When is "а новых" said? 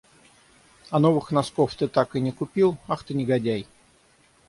0.89-1.29